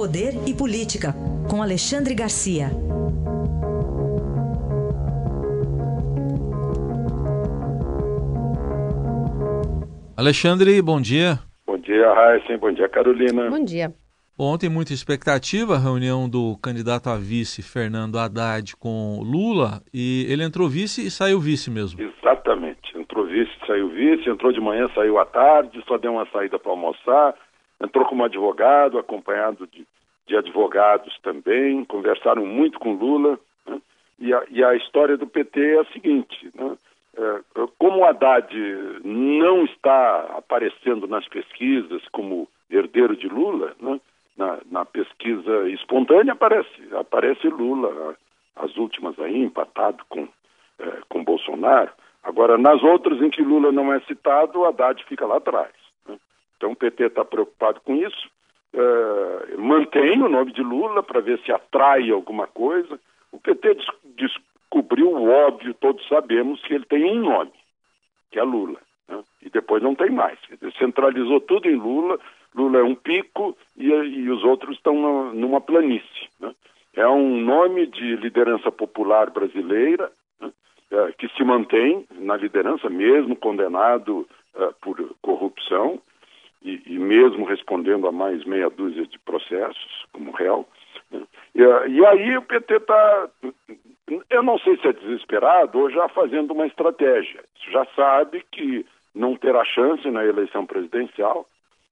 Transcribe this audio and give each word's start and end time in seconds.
Poder 0.00 0.32
e 0.48 0.54
Política, 0.54 1.12
com 1.46 1.60
Alexandre 1.60 2.14
Garcia. 2.14 2.68
Alexandre, 10.16 10.80
bom 10.80 10.98
dia. 11.02 11.38
Bom 11.66 11.76
dia, 11.76 12.14
Raíssa. 12.14 12.56
Bom 12.56 12.72
dia, 12.72 12.88
Carolina. 12.88 13.50
Bom 13.50 13.62
dia. 13.62 13.92
Ontem, 14.38 14.70
muita 14.70 14.94
expectativa, 14.94 15.74
a 15.74 15.78
reunião 15.78 16.26
do 16.26 16.56
candidato 16.62 17.10
a 17.10 17.18
vice, 17.18 17.60
Fernando 17.60 18.18
Haddad, 18.18 18.74
com 18.76 19.20
Lula, 19.22 19.82
e 19.92 20.24
ele 20.30 20.42
entrou 20.42 20.66
vice 20.66 21.06
e 21.06 21.10
saiu 21.10 21.38
vice 21.38 21.70
mesmo. 21.70 22.00
Exatamente. 22.00 22.98
Entrou 22.98 23.26
vice, 23.26 23.52
saiu 23.66 23.90
vice, 23.90 24.30
entrou 24.30 24.50
de 24.50 24.62
manhã, 24.62 24.88
saiu 24.94 25.18
à 25.18 25.26
tarde, 25.26 25.84
só 25.86 25.98
deu 25.98 26.12
uma 26.12 26.26
saída 26.32 26.58
para 26.58 26.70
almoçar, 26.72 27.34
entrou 27.80 28.04
como 28.04 28.24
advogado, 28.24 28.98
acompanhado 28.98 29.66
de, 29.66 29.86
de 30.26 30.36
advogados 30.36 31.18
também, 31.22 31.84
conversaram 31.84 32.44
muito 32.44 32.78
com 32.78 32.94
Lula. 32.94 33.38
Né? 33.66 33.80
E, 34.18 34.34
a, 34.34 34.44
e, 34.50 34.62
a, 34.62 34.74
história 34.74 35.16
do 35.16 35.26
PT 35.26 35.76
é 35.76 35.80
a 35.80 35.84
seguinte: 35.86 36.50
né? 36.54 36.76
é, 37.16 37.40
como 37.78 38.00
o 38.00 38.04
Haddad 38.04 38.54
não 39.02 39.64
está 39.64 40.36
aparecendo 40.36 41.06
nas 41.06 41.26
pesquisas 41.28 42.02
como 42.12 42.48
herdeiro 42.70 43.16
de 43.16 43.28
Lula, 43.28 43.74
né? 43.80 44.00
na, 44.36 44.58
na, 44.70 44.84
pesquisa 44.84 45.68
espontânea 45.70 46.32
aparece, 46.32 46.68
aparece 46.98 47.48
Lula, 47.48 48.16
as 48.56 48.76
últimas 48.76 49.18
aí, 49.18 49.42
empatado 49.42 50.04
com, 50.08 50.28
é, 50.78 50.98
com 51.08 51.24
Bolsonaro. 51.24 51.90
Agora, 52.22 52.58
nas 52.58 52.82
outras 52.82 53.20
em 53.22 53.30
que 53.30 53.42
Lula 53.42 53.72
não 53.72 53.92
é 53.92 54.00
citado, 54.00 54.60
o 54.60 54.64
Haddad 54.66 55.02
fica 55.04 55.26
lá 55.26 55.38
atrás. 55.38 55.79
Então 56.60 56.72
o 56.72 56.76
PT 56.76 57.04
está 57.04 57.24
preocupado 57.24 57.80
com 57.80 57.96
isso, 57.96 58.28
é, 58.74 59.56
mantém 59.56 60.22
o 60.22 60.28
nome 60.28 60.52
de 60.52 60.62
Lula 60.62 61.02
para 61.02 61.22
ver 61.22 61.40
se 61.40 61.50
atrai 61.50 62.10
alguma 62.10 62.46
coisa. 62.46 63.00
O 63.32 63.40
PT 63.40 63.76
des 63.76 63.86
descobriu 64.14 65.10
o 65.10 65.30
óbvio, 65.30 65.72
todos 65.72 66.06
sabemos 66.06 66.60
que 66.60 66.74
ele 66.74 66.84
tem 66.84 67.02
um 67.06 67.22
nome, 67.22 67.50
que 68.30 68.38
é 68.38 68.42
Lula. 68.42 68.78
Né? 69.08 69.24
E 69.40 69.48
depois 69.48 69.82
não 69.82 69.94
tem 69.94 70.10
mais. 70.10 70.38
Ele 70.60 70.70
centralizou 70.72 71.40
tudo 71.40 71.66
em 71.66 71.76
Lula. 71.76 72.20
Lula 72.54 72.80
é 72.80 72.82
um 72.82 72.94
pico 72.94 73.56
e, 73.74 73.86
e 73.86 74.30
os 74.30 74.44
outros 74.44 74.76
estão 74.76 75.32
numa 75.32 75.62
planície. 75.62 76.28
Né? 76.38 76.54
É 76.94 77.08
um 77.08 77.40
nome 77.40 77.86
de 77.86 78.16
liderança 78.16 78.70
popular 78.70 79.30
brasileira 79.30 80.12
né? 80.38 80.52
é, 80.90 81.12
que 81.12 81.26
se 81.30 81.42
mantém 81.42 82.06
na 82.12 82.36
liderança, 82.36 82.90
mesmo 82.90 83.34
condenado 83.34 84.28
uh, 84.54 84.74
por 84.82 85.16
corrupção 85.22 85.98
mesmo 87.10 87.44
respondendo 87.44 88.06
a 88.06 88.12
mais 88.12 88.44
meia 88.44 88.70
dúzia 88.70 89.04
de 89.04 89.18
processos 89.18 90.06
como 90.12 90.30
réu. 90.30 90.64
Né? 91.10 91.20
E, 91.56 91.60
e, 91.60 92.06
aí 92.06 92.36
o 92.36 92.42
PT 92.42 92.76
está, 92.76 93.28
eu 94.30 94.42
não 94.44 94.56
sei 94.60 94.76
se 94.76 94.86
é 94.86 94.92
desesperado 94.92 95.76
ou 95.76 95.90
já 95.90 96.08
fazendo 96.08 96.52
uma 96.52 96.68
estratégia. 96.68 97.42
Já 97.72 97.84
sabe 97.96 98.44
que 98.52 98.86
não 99.12 99.34
terá 99.34 99.64
chance 99.64 100.08
na 100.08 100.24
eleição 100.24 100.64
presidencial 100.64 101.48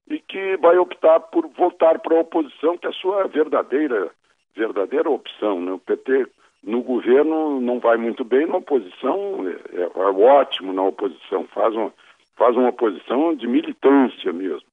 e 0.09 0.19
que 0.19 0.55
vai 0.55 0.77
optar 0.77 1.19
por 1.19 1.45
voltar 1.49 1.99
para 1.99 2.15
a 2.15 2.21
oposição, 2.21 2.77
que 2.77 2.87
é 2.87 2.89
a 2.89 2.93
sua 2.93 3.27
verdadeira, 3.27 4.09
verdadeira 4.55 5.09
opção. 5.09 5.59
Né? 5.59 5.73
O 5.73 5.79
PT 5.79 6.27
no 6.63 6.81
governo 6.81 7.59
não 7.59 7.79
vai 7.79 7.97
muito 7.97 8.23
bem, 8.23 8.45
na 8.45 8.57
oposição 8.57 9.45
é, 9.73 9.81
é 9.81 10.01
ótimo 10.01 10.71
na 10.71 10.83
oposição, 10.83 11.43
faz 11.53 11.75
uma 11.75 11.91
faz 12.37 12.55
uma 12.55 12.71
posição 12.71 13.35
de 13.35 13.45
militância 13.45 14.31
mesmo. 14.31 14.69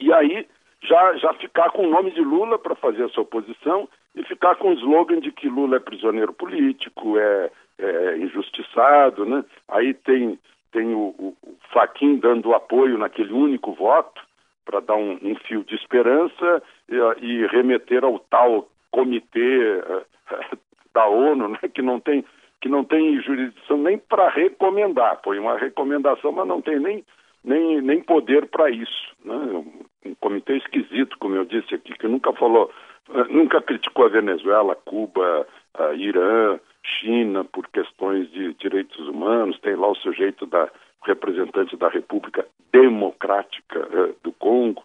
E 0.00 0.12
aí 0.12 0.46
já, 0.82 1.16
já 1.16 1.32
ficar 1.34 1.70
com 1.70 1.86
o 1.86 1.90
nome 1.90 2.10
de 2.12 2.20
Lula 2.20 2.58
para 2.58 2.74
fazer 2.74 3.04
essa 3.04 3.20
oposição 3.20 3.88
e 4.14 4.22
ficar 4.24 4.56
com 4.56 4.70
o 4.70 4.74
slogan 4.74 5.20
de 5.20 5.32
que 5.32 5.48
Lula 5.48 5.76
é 5.76 5.80
prisioneiro 5.80 6.32
político, 6.32 7.18
é, 7.18 7.50
é 7.78 8.18
injustiçado, 8.18 9.24
né? 9.24 9.44
Aí 9.68 9.94
tem, 9.94 10.38
tem 10.72 10.94
o, 10.94 11.14
o, 11.18 11.36
o 11.42 11.56
Faquin 11.72 12.16
dando 12.16 12.54
apoio 12.54 12.98
naquele 12.98 13.32
único 13.32 13.72
voto 13.72 14.20
para 14.64 14.80
dar 14.80 14.96
um, 14.96 15.18
um, 15.22 15.34
fio 15.46 15.64
de 15.64 15.74
esperança 15.74 16.62
e, 16.88 16.96
e, 17.24 17.46
remeter 17.46 18.04
ao 18.04 18.18
tal 18.18 18.68
comitê 18.90 19.78
uh, 19.78 20.58
da 20.94 21.06
ONU, 21.06 21.48
né? 21.48 21.58
Que 21.72 21.82
não 21.82 21.98
tem 21.98 22.24
que 22.60 22.68
não 22.68 22.84
tem 22.84 23.20
jurisdição 23.22 23.78
nem 23.78 23.98
para 23.98 24.28
recomendar. 24.28 25.20
Foi 25.22 25.38
uma 25.38 25.56
recomendação, 25.56 26.32
mas 26.32 26.46
não 26.46 26.60
tem 26.60 26.80
nem, 26.80 27.04
nem, 27.44 27.80
nem 27.80 28.02
poder 28.02 28.46
para 28.46 28.68
isso. 28.68 29.14
Né? 29.24 29.64
Um 30.04 30.14
comitê 30.14 30.56
esquisito, 30.56 31.18
como 31.18 31.34
eu 31.36 31.44
disse 31.44 31.74
aqui, 31.74 31.92
que 31.94 32.06
nunca 32.06 32.32
falou, 32.32 32.70
eh, 33.10 33.24
nunca 33.30 33.60
criticou 33.60 34.06
a 34.06 34.10
Venezuela, 34.10 34.74
Cuba, 34.74 35.46
a 35.74 35.92
Irã, 35.94 36.58
China 36.82 37.44
por 37.44 37.66
questões 37.68 38.30
de 38.30 38.54
direitos 38.54 39.06
humanos, 39.08 39.58
tem 39.60 39.74
lá 39.74 39.88
o 39.88 39.96
sujeito 39.96 40.46
da 40.46 40.68
representante 41.04 41.76
da 41.76 41.88
República 41.88 42.46
Democrática 42.72 43.80
uh, 43.80 44.14
do 44.22 44.32
Congo. 44.32 44.82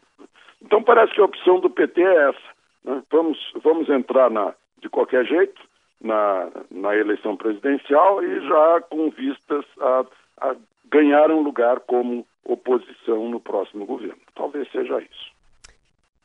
Então 0.61 0.81
parece 0.81 1.13
que 1.13 1.21
a 1.21 1.25
opção 1.25 1.59
do 1.59 1.69
PT 1.69 2.01
é 2.01 2.29
essa. 2.29 2.53
Né? 2.83 3.03
Vamos, 3.11 3.37
vamos 3.61 3.89
entrar 3.89 4.29
na, 4.29 4.53
de 4.81 4.89
qualquer 4.89 5.25
jeito, 5.25 5.61
na, 6.01 6.49
na 6.69 6.95
eleição 6.95 7.35
presidencial 7.35 8.23
e 8.23 8.47
já 8.47 8.81
com 8.89 9.09
vistas 9.09 9.65
a, 9.79 10.05
a 10.41 10.55
ganhar 10.89 11.31
um 11.31 11.41
lugar 11.41 11.79
como 11.81 12.25
oposição 12.45 13.29
no 13.29 13.39
próximo 13.39 13.85
governo. 13.85 14.21
Talvez 14.35 14.69
seja 14.71 14.99
isso. 14.99 15.33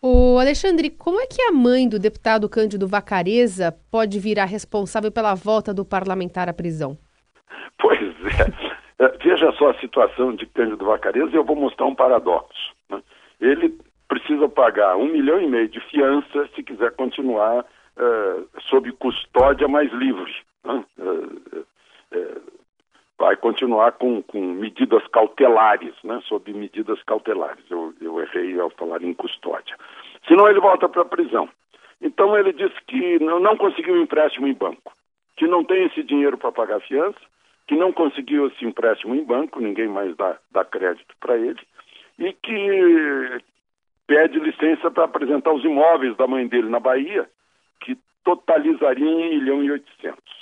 O 0.00 0.38
Alexandre, 0.38 0.90
como 0.90 1.20
é 1.20 1.26
que 1.26 1.42
a 1.42 1.52
mãe 1.52 1.88
do 1.88 1.98
deputado 1.98 2.48
Cândido 2.48 2.86
Vacareza 2.86 3.76
pode 3.90 4.20
virar 4.20 4.44
responsável 4.44 5.10
pela 5.10 5.34
volta 5.34 5.74
do 5.74 5.84
parlamentar 5.84 6.48
à 6.48 6.52
prisão? 6.52 6.96
Pois 7.80 8.00
é. 8.00 9.04
é 9.04 9.08
veja 9.18 9.50
só 9.52 9.70
a 9.70 9.80
situação 9.80 10.36
de 10.36 10.46
Cândido 10.46 10.84
Vacareza 10.84 11.30
e 11.32 11.34
eu 11.34 11.44
vou 11.44 11.56
mostrar 11.56 11.86
um 11.86 11.96
paradoxo. 11.96 12.74
Né? 12.88 13.02
Ele 13.40 13.76
precisa 14.06 14.48
pagar 14.48 14.96
um 14.96 15.06
milhão 15.06 15.40
e 15.40 15.48
meio 15.48 15.68
de 15.68 15.80
fiança 15.80 16.48
se 16.54 16.62
quiser 16.62 16.92
continuar 16.92 17.64
uh, 17.64 18.48
sob 18.68 18.90
custódia 18.92 19.66
mais 19.66 19.92
livre. 19.92 20.32
Vai 23.18 23.36
continuar 23.36 23.92
com, 23.92 24.22
com 24.22 24.40
medidas 24.40 25.06
cautelares, 25.08 25.94
né? 26.04 26.20
sob 26.24 26.52
medidas 26.52 27.02
cautelares. 27.02 27.64
Eu, 27.68 27.92
eu 28.00 28.20
errei 28.20 28.58
ao 28.60 28.70
falar 28.70 29.02
em 29.02 29.12
custódia. 29.12 29.76
Senão 30.26 30.48
ele 30.48 30.60
volta 30.60 30.88
para 30.88 31.02
a 31.02 31.06
prisão. 31.06 31.48
Então 32.00 32.36
ele 32.38 32.52
disse 32.52 32.76
que 32.86 33.18
não, 33.18 33.40
não 33.40 33.56
conseguiu 33.56 34.00
empréstimo 34.00 34.46
em 34.46 34.54
banco, 34.54 34.92
que 35.36 35.46
não 35.46 35.64
tem 35.64 35.86
esse 35.86 36.02
dinheiro 36.04 36.38
para 36.38 36.52
pagar 36.52 36.80
fiança, 36.80 37.18
que 37.66 37.74
não 37.74 37.92
conseguiu 37.92 38.46
esse 38.46 38.64
empréstimo 38.64 39.14
em 39.14 39.24
banco, 39.24 39.60
ninguém 39.60 39.88
mais 39.88 40.16
dá, 40.16 40.38
dá 40.52 40.64
crédito 40.64 41.12
para 41.20 41.36
ele, 41.36 41.60
e 42.18 42.32
que 42.32 43.42
pede 44.06 44.38
licença 44.38 44.90
para 44.90 45.04
apresentar 45.04 45.52
os 45.52 45.64
imóveis 45.64 46.16
da 46.16 46.26
mãe 46.26 46.46
dele 46.46 46.68
na 46.68 46.78
Bahia, 46.78 47.28
totalizaria 48.28 49.06
1 49.06 49.30
milhão 49.30 49.64
e 49.64 49.70
800. 49.70 50.37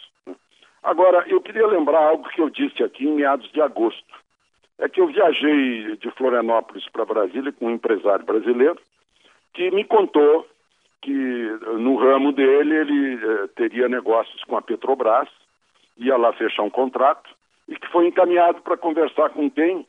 Agora, 0.86 1.24
eu 1.26 1.41
queria 1.41 1.66
lembrar 1.66 1.98
algo 1.98 2.28
que 2.28 2.41
eu 2.41 2.48
disse 2.48 2.80
aqui 2.80 3.08
em 3.08 3.16
meados 3.16 3.50
de 3.50 3.60
agosto. 3.60 4.14
É 4.78 4.88
que 4.88 5.00
eu 5.00 5.08
viajei 5.08 5.97
de 5.97 6.08
Florianópolis 6.12 6.88
para 6.91 7.04
Brasília 7.04 7.50
com 7.50 7.66
um 7.66 7.72
empresário 7.72 8.24
brasileiro 8.24 8.78
que 9.52 9.69
me 9.72 9.84
contou 9.84 10.46
que 11.02 11.58
no 11.80 11.96
ramo 11.96 12.30
dele 12.30 12.76
ele 12.76 13.14
eh, 13.14 13.48
teria 13.56 13.88
negócios 13.88 14.44
com 14.44 14.56
a 14.56 14.62
Petrobras, 14.62 15.28
ia 15.96 16.16
lá 16.16 16.32
fechar 16.34 16.62
um 16.62 16.70
contrato 16.70 17.28
e 17.66 17.75
que 17.75 17.88
foi 17.88 18.06
encaminhado 18.06 18.62
para 18.62 18.76
conversar 18.76 19.30
com 19.30 19.50
quem? 19.50 19.84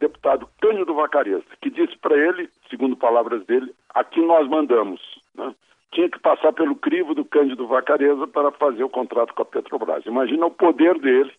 Deputado 0.00 0.48
Cândido 0.60 0.92
Vacareza, 0.92 1.44
que 1.60 1.70
disse 1.70 1.96
para 1.98 2.16
ele, 2.16 2.50
segundo 2.68 2.96
palavras 2.96 3.46
dele, 3.46 3.72
aqui 3.94 4.20
nós 4.20 4.48
mandamos. 4.48 5.00
Né? 5.36 5.54
Tinha 5.92 6.08
que 6.08 6.18
passar 6.18 6.52
pelo 6.52 6.76
crivo 6.76 7.14
do 7.14 7.24
Cândido 7.24 7.66
Vacareza 7.66 8.26
para 8.26 8.50
fazer 8.52 8.84
o 8.84 8.88
contrato 8.88 9.34
com 9.34 9.42
a 9.42 9.44
Petrobras. 9.44 10.06
Imagina 10.06 10.46
o 10.46 10.50
poder 10.50 10.98
dele 10.98 11.32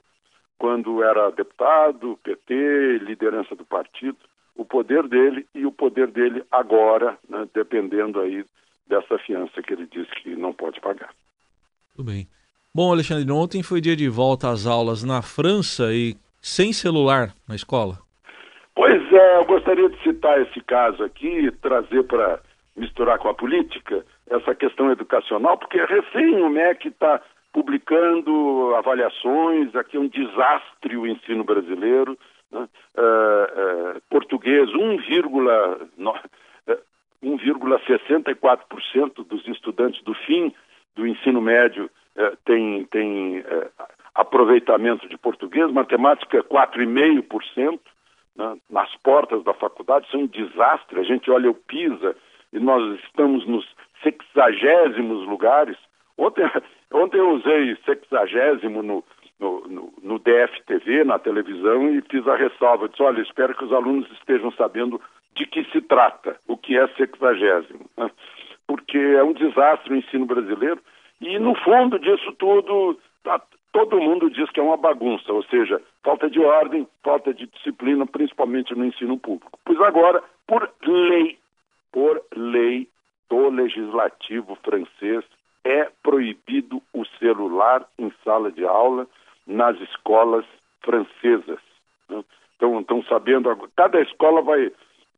quando 0.57 1.01
era 1.01 1.31
deputado, 1.31 2.19
PT, 2.23 2.99
liderança 3.01 3.55
do 3.55 3.65
partido, 3.65 4.17
o 4.55 4.63
poder 4.63 5.07
dele 5.07 5.47
e 5.55 5.65
o 5.65 5.71
poder 5.71 6.07
dele 6.07 6.43
agora, 6.51 7.17
né, 7.27 7.47
dependendo 7.53 8.19
aí 8.19 8.45
dessa 8.87 9.17
fiança 9.19 9.61
que 9.61 9.73
ele 9.73 9.87
disse 9.87 10.11
que 10.21 10.35
não 10.35 10.53
pode 10.53 10.79
pagar. 10.81 11.09
Tudo 11.95 12.11
bem. 12.11 12.27
Bom, 12.75 12.91
Alexandre, 12.91 13.29
ontem 13.31 13.63
foi 13.63 13.81
dia 13.81 13.95
de 13.95 14.07
volta 14.07 14.49
às 14.49 14.67
aulas 14.67 15.03
na 15.03 15.21
França 15.21 15.93
e 15.93 16.15
sem 16.41 16.71
celular 16.71 17.33
na 17.47 17.55
escola. 17.55 17.97
Pois 18.75 19.13
é, 19.13 19.37
eu 19.37 19.45
gostaria 19.45 19.89
de 19.89 20.01
citar 20.03 20.41
esse 20.41 20.61
caso 20.61 21.03
aqui 21.03 21.51
trazer 21.61 22.03
para 22.03 22.39
misturar 22.75 23.17
com 23.19 23.29
a 23.29 23.33
política 23.33 24.05
essa 24.29 24.55
questão 24.55 24.89
educacional, 24.91 25.57
porque 25.57 25.83
recém 25.83 26.41
o 26.41 26.49
MEC 26.49 26.87
está 26.87 27.21
publicando 27.51 28.73
avaliações, 28.75 29.75
aqui 29.75 29.97
é 29.97 29.99
um 29.99 30.07
desastre 30.07 30.95
o 30.95 31.05
ensino 31.05 31.43
brasileiro, 31.43 32.17
né? 32.51 32.69
uh, 32.97 33.97
uh, 33.97 34.01
português 34.09 34.69
1,7 34.69 36.31
64% 37.21 39.27
dos 39.27 39.47
estudantes 39.47 40.01
do 40.03 40.13
fim 40.13 40.53
do 40.95 41.05
ensino 41.05 41.41
médio 41.41 41.89
eh, 42.15 42.33
tem, 42.43 42.85
tem 42.85 43.43
aproveitamento 44.13 45.07
de 45.07 45.17
português, 45.17 45.71
matemática 45.71 46.37
é 46.37 46.41
4,5%, 46.41 47.79
né, 48.35 48.57
nas 48.69 48.93
portas 48.97 49.43
da 49.43 49.53
faculdade, 49.53 50.07
isso 50.07 50.17
é 50.17 50.19
um 50.19 50.27
desastre. 50.27 50.99
A 50.99 51.03
gente 51.03 51.31
olha 51.31 51.49
o 51.49 51.55
PISA 51.55 52.15
e 52.51 52.59
nós 52.59 52.99
estamos 53.05 53.47
nos 53.47 53.65
sexagésimos 54.03 55.27
lugares. 55.27 55.77
Ontem, 56.17 56.43
ontem 56.93 57.17
eu 57.17 57.31
usei 57.31 57.75
sexagésimo 57.85 58.83
no, 58.83 59.03
no, 59.39 59.67
no, 59.67 59.93
no 60.01 60.19
DFTV, 60.19 61.03
na 61.03 61.19
televisão, 61.19 61.89
e 61.89 62.01
fiz 62.01 62.27
a 62.27 62.35
ressalva. 62.35 62.89
Disse, 62.89 63.03
olha, 63.03 63.21
espero 63.21 63.55
que 63.55 63.65
os 63.65 63.73
alunos 63.73 64.09
estejam 64.11 64.51
sabendo 64.51 65.01
de 65.35 65.45
que 65.45 65.63
se 65.71 65.81
trata, 65.81 66.37
o 66.47 66.57
que 66.57 66.77
é 66.77 66.87
sexagésimo. 66.89 67.85
Porque 68.67 68.97
é 68.97 69.23
um 69.23 69.33
desastre 69.33 69.93
o 69.93 69.97
ensino 69.97 70.25
brasileiro. 70.25 70.79
E, 71.19 71.37
no 71.39 71.55
fundo 71.55 71.99
disso 71.99 72.31
tudo, 72.33 72.97
tá, 73.23 73.41
todo 73.71 73.99
mundo 73.99 74.29
diz 74.29 74.49
que 74.51 74.59
é 74.59 74.63
uma 74.63 74.77
bagunça, 74.77 75.31
ou 75.31 75.43
seja, 75.43 75.81
falta 76.03 76.29
de 76.29 76.39
ordem, 76.39 76.87
falta 77.03 77.33
de 77.33 77.47
disciplina, 77.47 78.05
principalmente 78.05 78.75
no 78.75 78.85
ensino 78.85 79.17
público. 79.17 79.59
Pois 79.65 79.79
agora, 79.81 80.23
por 80.47 80.69
lei, 80.83 81.37
por 81.91 82.21
lei 82.35 82.87
do 83.31 83.49
legislativo 83.49 84.57
francês, 84.61 85.23
é 85.63 85.89
proibido 86.03 86.81
o 86.93 87.05
celular 87.17 87.87
em 87.97 88.11
sala 88.25 88.51
de 88.51 88.65
aula 88.65 89.07
nas 89.47 89.79
escolas 89.79 90.45
francesas. 90.81 91.59
Então, 92.57 92.81
estão 92.81 93.01
sabendo, 93.05 93.55
cada 93.73 94.01
escola 94.01 94.41
vai, 94.41 94.69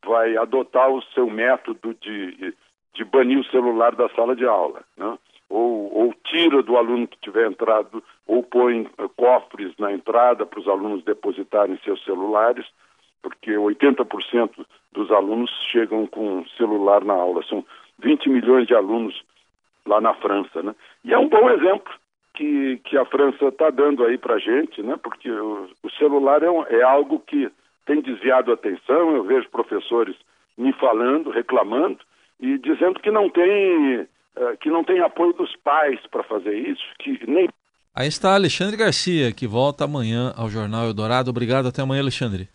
vai 0.05 0.37
adotar 0.37 0.91
o 0.91 1.01
seu 1.13 1.27
método 1.27 1.95
de, 1.95 2.53
de 2.93 3.03
banir 3.03 3.39
o 3.39 3.45
celular 3.45 3.95
da 3.95 4.07
sala 4.09 4.35
de 4.35 4.45
aula. 4.45 4.83
Né? 4.95 5.17
ou, 5.49 5.95
ou 5.95 6.13
tira 6.23 6.63
do 6.63 6.77
aluno 6.77 7.07
que 7.07 7.17
tiver 7.19 7.47
entrado, 7.47 8.03
ou 8.25 8.41
põe 8.41 8.89
uh, 8.97 9.09
cofres 9.09 9.71
na 9.77 9.91
entrada 9.93 10.47
para 10.47 10.59
os 10.59 10.67
alunos 10.67 11.03
depositarem 11.03 11.79
seus 11.83 12.03
celulares, 12.03 12.65
porque 13.21 13.51
80% 13.51 14.65
dos 14.91 15.11
alunos 15.11 15.51
chegam 15.71 16.07
com 16.07 16.43
celular 16.57 17.03
na 17.03 17.13
aula. 17.13 17.43
São 17.43 17.63
20 17.99 18.29
milhões 18.29 18.67
de 18.67 18.75
alunos 18.75 19.21
lá 19.85 19.99
na 19.99 20.13
França, 20.15 20.61
né? 20.61 20.75
E 21.03 21.13
é 21.13 21.17
um 21.17 21.27
bom 21.27 21.49
exemplo 21.49 21.93
que, 22.33 22.79
que 22.85 22.97
a 22.97 23.05
França 23.05 23.45
está 23.45 23.69
dando 23.69 24.03
aí 24.03 24.17
para 24.17 24.35
a 24.35 24.39
gente, 24.39 24.81
né? 24.81 24.97
Porque 25.01 25.29
o, 25.29 25.69
o 25.83 25.91
celular 25.91 26.41
é, 26.43 26.49
um, 26.49 26.63
é 26.65 26.81
algo 26.81 27.19
que 27.19 27.49
tem 27.85 28.01
desviado 28.01 28.51
a 28.51 28.55
atenção. 28.55 29.15
Eu 29.15 29.23
vejo 29.23 29.49
professores 29.49 30.15
me 30.57 30.73
falando, 30.73 31.29
reclamando 31.29 31.99
e 32.39 32.57
dizendo 32.57 32.99
que 32.99 33.11
não 33.11 33.29
tem 33.29 34.07
eh, 34.35 34.57
que 34.59 34.69
não 34.69 34.83
tem 34.83 34.99
apoio 34.99 35.33
dos 35.33 35.55
pais 35.57 35.99
para 36.09 36.23
fazer 36.23 36.55
isso, 36.57 36.83
que 36.99 37.19
nem. 37.27 37.47
Aí 37.95 38.07
está 38.07 38.33
Alexandre 38.33 38.75
Garcia, 38.75 39.31
que 39.31 39.45
volta 39.45 39.83
amanhã 39.83 40.33
ao 40.35 40.49
Jornal 40.49 40.85
Eldorado. 40.85 41.29
Obrigado, 41.29 41.67
até 41.67 41.83
amanhã, 41.83 42.01
Alexandre. 42.01 42.49